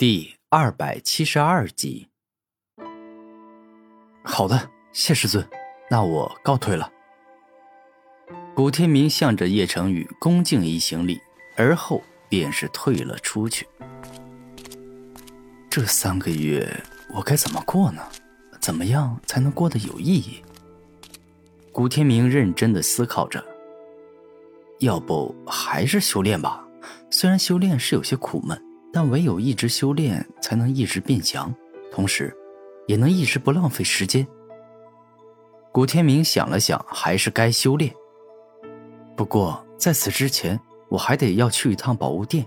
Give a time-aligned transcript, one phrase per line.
[0.00, 2.08] 第二百七十二集。
[4.24, 5.46] 好的，谢师尊，
[5.90, 6.90] 那我告退了。
[8.54, 11.20] 古天明向着叶成宇恭敬一行礼，
[11.54, 13.68] 而后便是退了出去。
[15.68, 16.66] 这三个月
[17.14, 18.02] 我该怎么过呢？
[18.58, 20.42] 怎么样才能过得有意义？
[21.70, 23.44] 古天明认真的思考着。
[24.78, 26.66] 要不还是修炼吧，
[27.10, 28.58] 虽然修炼是有些苦闷。
[28.92, 31.54] 但唯有一直修炼，才能一直变强，
[31.92, 32.36] 同时，
[32.86, 34.26] 也能一直不浪费时间。
[35.72, 37.94] 古天明想了想，还是该修炼。
[39.16, 42.44] 不过在此之前，我还得要去一趟宝物殿，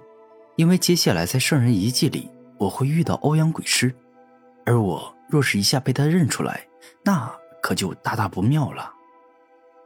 [0.58, 3.96] 因为接下来在圣人遗迹里，我会遇到欧阳鬼师，
[4.66, 6.68] 而我若是一下被他认出来，
[7.04, 8.92] 那可就大大不妙了。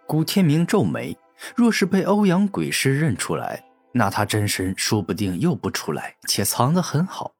[0.08, 1.16] 古天明皱眉，
[1.56, 3.64] 若是被欧阳鬼师认出来，
[3.98, 7.34] 那他真身说不定又不出来，且藏得很好。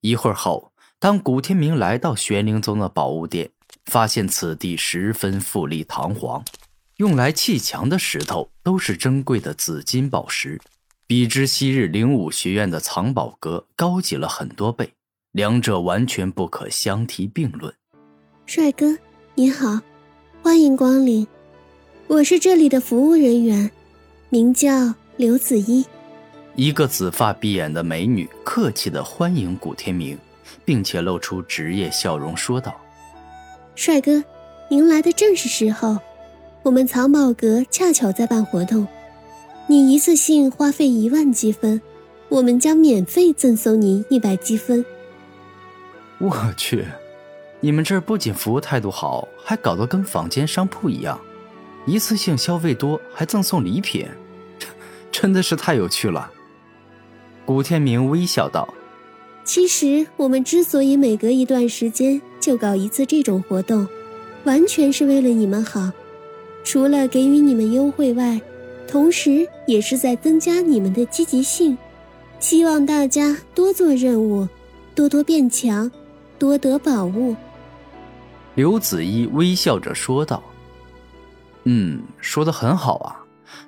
[0.00, 3.50] 一会儿后，当古天明来到玄灵宗的宝物殿，
[3.86, 6.44] 发现此地十分富丽堂皇，
[6.98, 10.60] 用来砌墙的石头都是珍贵的紫金宝石，
[11.08, 14.92] 比之昔日灵武学院的藏宝阁高级了很多倍，
[15.32, 17.74] 两者完全不可相提并论。
[18.46, 18.96] 帅哥，
[19.34, 19.80] 你好，
[20.40, 21.26] 欢迎光临，
[22.06, 23.68] 我是这里的服务人员，
[24.28, 24.94] 名叫。
[25.16, 25.82] 刘子怡，
[26.56, 30.18] 一个紫发碧眼的美女，客气的欢迎古天明，
[30.62, 32.74] 并且露出职业笑容，说道
[33.74, 34.22] ：“帅哥，
[34.68, 35.96] 您来的正是时候，
[36.62, 38.86] 我们藏宝阁恰巧在办活动，
[39.66, 41.80] 你一次性花费一万积分，
[42.28, 44.84] 我们将免费赠送您一百积分。”
[46.20, 46.84] 我去，
[47.60, 51.18] 你们这儿不仅服务态度好，还搞得跟坊间商铺一样，
[51.86, 54.06] 一次性消费多还赠送礼品。
[55.18, 56.30] 真的是太有趣了，
[57.46, 58.68] 古天明微笑道
[59.44, 63.88] ：“其实我们之所以每隔一段时间就搞一次这种活动，
[64.44, 65.90] 完全是为了你们好。
[66.64, 68.38] 除了给予你们优惠外，
[68.86, 71.78] 同时也是在增加你们的积极性。
[72.38, 74.46] 希望大家多做任务，
[74.94, 75.90] 多多变强，
[76.38, 77.34] 多得宝物。”
[78.54, 80.42] 刘子怡微笑着说道
[81.64, 83.22] ：“嗯，说的很好啊。”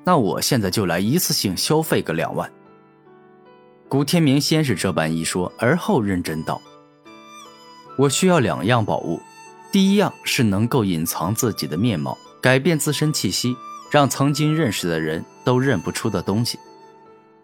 [0.05, 2.51] 那我现在就来一次性消费个两万。
[3.89, 6.61] 古天明先是这般一说，而后认真道
[7.97, 9.19] ：“我需要两样宝物，
[9.73, 13.57] 第一样是能够隐藏自己的面貌，改变自身气息，
[13.91, 16.59] 让曾经认识的人都认不出的东西。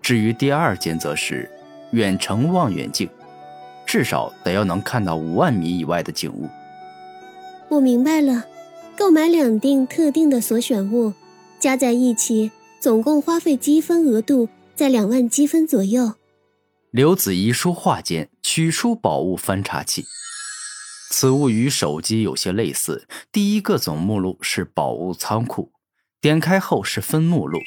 [0.02, 1.50] 至于第二件，则是
[1.92, 3.08] 远程望远镜，
[3.86, 6.48] 至少得要能看到五万米以外的景物。”
[7.70, 8.44] 我明白了，
[8.98, 11.14] 购买两定特定的所选物。
[11.64, 16.12] 加在一起，总共花费积分额度在两万积分左右。
[16.90, 20.04] 刘子怡说话间，取出宝物翻查器。
[21.10, 23.08] 此物与手机有些类似。
[23.32, 25.72] 第一个总目录是宝物仓库，
[26.20, 27.58] 点开后是分目录，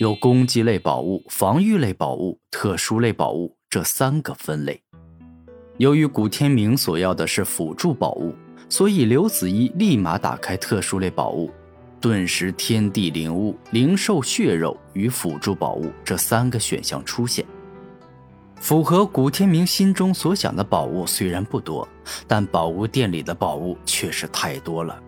[0.00, 4.82] 有攻击类宝物、防御类宝物、特殊类宝物这三个分类。
[5.76, 8.34] 由于古天明所要的是辅助宝物，
[8.70, 11.50] 所以刘子怡立马打开特殊类宝物。
[12.02, 17.44] 顿时，天地灵物、灵兽血肉与辅助宝物这三个选项出现。
[18.56, 21.88] 符合古天明心中所想的宝物虽然不多，
[22.26, 25.00] 但宝物店里的宝物却是太多了。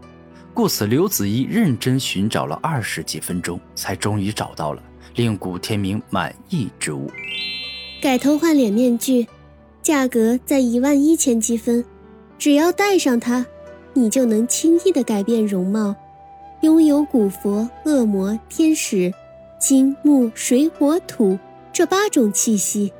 [0.54, 4.80] 故此，刘子怡认真寻找了二十几分钟，才终于找到了
[5.16, 7.10] 令古天明满意之物——
[8.00, 9.26] 改头换脸面具，
[9.82, 11.84] 价格在一万一千积分。
[12.38, 13.44] 只要戴上它，
[13.94, 15.96] 你就能轻易的改变容貌。
[16.64, 19.12] 拥有古佛、恶魔、天使、
[19.58, 21.38] 金木水火土
[21.70, 22.90] 这八种气息。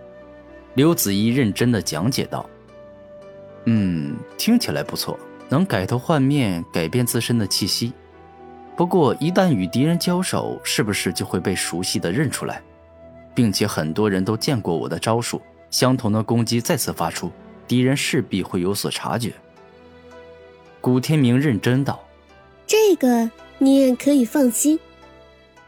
[0.74, 2.44] 刘子怡认真的讲解道
[3.64, 7.94] ：“嗯，听起来不错，能改头换面，改变自身的气息。
[8.76, 12.60] 不过一旦与敌人交手，是不是就会被熟悉的认出来？
[13.34, 17.32] 并且很多人都见过我的招数，相同的攻击再次发出，
[17.66, 19.32] 敌人势必会有所察觉。”
[20.82, 21.98] 古天明认真道
[22.68, 23.30] ：“这个。”
[23.64, 24.78] 你也可以放心，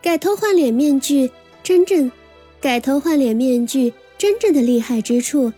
[0.02, 1.31] 改头换脸面具
[1.62, 2.12] 真正，
[2.60, 5.50] 改头换脸面具真正的厉害之处，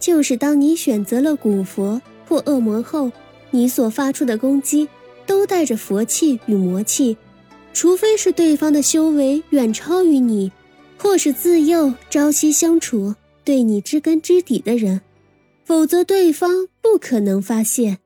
[0.00, 3.12] 就是当你选择了古佛或恶魔后，
[3.50, 4.88] 你所发出的攻击
[5.24, 7.16] 都带着佛气与魔气，
[7.72, 10.50] 除非是对方的修为远超于你，
[10.98, 13.14] 或是自幼朝夕相处、
[13.44, 15.00] 对你知根知底的人，
[15.64, 17.98] 否则对方不可能发现。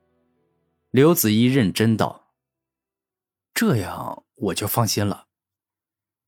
[0.91, 2.28] 刘子怡认真道。
[3.61, 5.25] 这样我就放心了。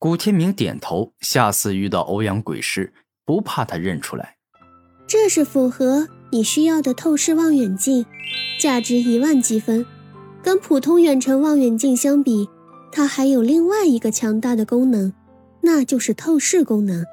[0.00, 2.92] 古天明点头，下次遇到欧阳鬼师，
[3.24, 4.38] 不怕他认出来。
[5.06, 8.04] 这是符合你需要的透视望远镜，
[8.58, 9.86] 价值一万积分。
[10.42, 12.48] 跟普通远程望远镜相比，
[12.90, 15.12] 它还有另外一个强大的功能，
[15.60, 17.06] 那就是透视功能。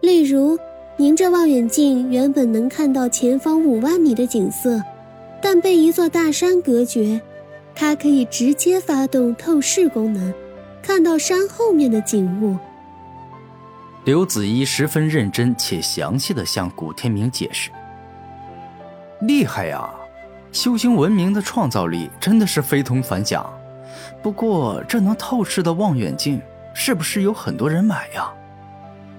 [0.00, 0.56] 例如，
[0.96, 4.80] 您这望远镜原本能看到前方五万米的景色，
[5.42, 7.20] 但被一座大山隔绝，
[7.74, 10.32] 它可以直接发动透视功能，
[10.82, 12.56] 看到山后面的景物。
[14.04, 17.70] 刘子怡十分认真且详细的向古天明解释
[19.22, 19.88] ：“厉害呀！”
[20.52, 23.44] 修行文明的创造力真的是非同凡响，
[24.22, 26.40] 不过这能透视的望远镜
[26.74, 28.32] 是不是有很多人买呀？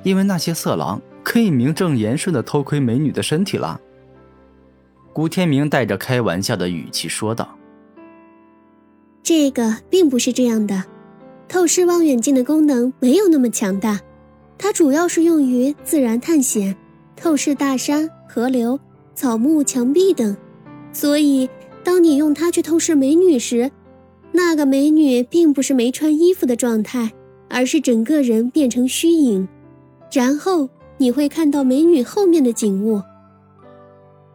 [0.04, 3.78] 因为那些色狼可以名正言顺的偷窥美女的身体了。
[5.12, 7.50] 古天明带着开玩笑的语气说道
[9.26, 10.84] ：“这个并不是这样的，
[11.48, 14.00] 透视望远镜的功能没有那么强大，
[14.56, 16.78] 它主要是用于自然探险，
[17.16, 18.80] 透视大山、河流、
[19.16, 20.38] 草木、墙壁等。”
[20.94, 21.50] 所以，
[21.84, 23.72] 当你用它去透视美女时，
[24.32, 27.12] 那个美女并不是没穿衣服的状态，
[27.50, 29.48] 而是整个人变成虚影，
[30.14, 30.70] 然后
[31.00, 33.02] 你会看到美女后面的景物。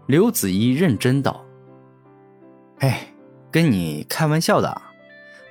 [0.09, 1.45] 刘子怡认真道
[2.81, 3.10] ：“哎，
[3.51, 4.83] 跟你开玩笑的，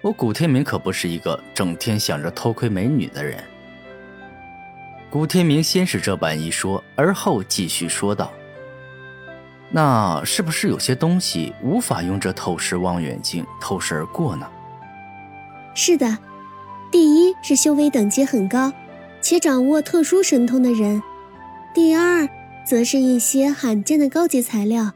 [0.02, 3.44] 我古天明可不是一个整天想着偷窥美女的人。”
[5.12, 8.32] 古天明先是这般一说，而后继续说道。
[9.72, 14.48] 那是不是有些东西无法用这透视望远镜透视而过呢？
[15.76, 16.18] 是的，
[16.92, 18.72] 第一是修为等级很高，
[19.20, 21.02] 且掌握特殊神通的人；
[21.74, 22.28] 第二，
[22.66, 24.94] 则是一些罕见的高级材料，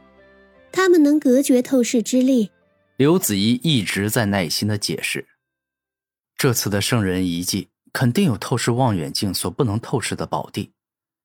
[0.72, 2.50] 他们能隔绝透视之力。
[2.96, 5.26] 刘子怡一直在耐心的解释，
[6.36, 10.70] 这次的圣人遗迹肯定有透视望远镜所不能透视的宝地，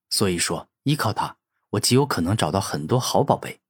[0.08, 1.36] 所以说依靠它。
[1.70, 3.60] 我极有可能找到很多好宝贝。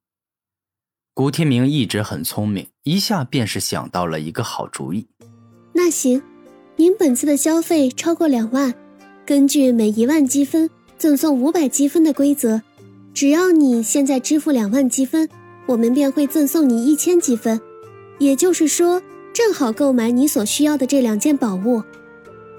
[1.13, 5.07] 古天明一直很聪明，一下便是想到了一个好主意。
[5.73, 6.23] 那行，
[6.77, 8.73] 您本次的消费超过两万，
[9.27, 10.67] 根据每一万积分
[10.97, 12.63] 赠送五百积分的规则，
[13.13, 15.29] 只要你现在支付两万积分，
[15.67, 17.61] 我们便会赠送你一千积分。
[18.21, 19.01] 也就是说，
[19.33, 21.81] 正好购买你所需要的这两件宝物。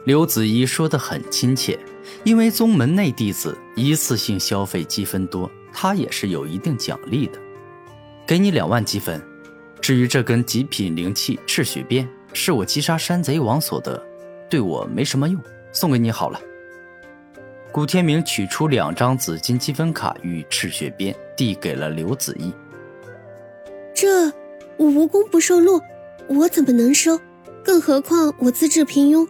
[0.05, 1.79] 刘子怡说的很亲切。
[2.25, 7.39] 因为宗门内弟子一次性消费积分多，他也是有一定奖励的，
[8.27, 9.23] 给你两万积分。
[9.81, 14.05] 至于这根极品灵器赤血鞭，是我击杀山贼王所得，
[14.51, 15.41] 对我没什么用，
[15.73, 16.41] 送给你好了。
[17.71, 22.53] 古天明取出两张紫金积分卡与赤血鞭，递给了刘子怡。
[23.95, 24.29] 这
[24.77, 25.81] 我无功不受禄，
[26.29, 27.21] 我怎么能收？
[27.65, 29.27] 更何况我资质平庸。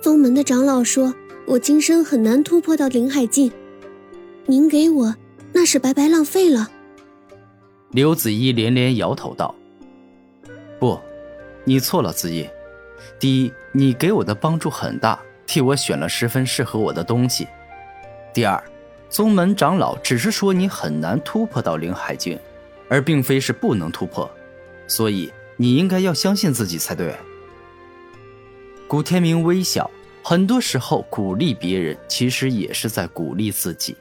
[0.00, 1.14] 宗门的长老说。
[1.48, 3.52] 我今生很难突破到灵海境，
[4.46, 5.14] 您给我
[5.52, 6.68] 那是白白浪费了。
[7.92, 9.54] 刘子怡连连摇头道
[10.80, 10.98] ：“不，
[11.62, 12.50] 你错了，子怡。
[13.20, 17.46] 第一，你给我的帮助很大，替我选了十分适合我的东西。
[18.34, 18.60] 第二，
[19.08, 22.36] 宗门长老只是说你很难突破到灵海境，
[22.88, 24.30] 而并非是不能突破，
[24.86, 27.14] 所以你应该要相信自己才对。”
[28.88, 29.90] 古天明微笑。
[30.22, 33.96] 很多时候，鼓励别人其实也是在鼓励自己。